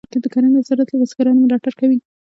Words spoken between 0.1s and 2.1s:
د کرنې وزارت له بزګرانو ملاتړ کوي.